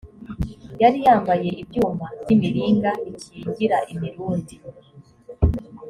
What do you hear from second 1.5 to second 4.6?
ibyuma by imiringa bikingira imirundi